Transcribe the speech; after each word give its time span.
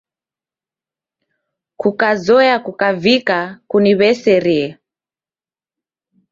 Kukazoya 1.81 2.55
kukavika 2.65 3.37
kuniw'eserie. 3.69 4.67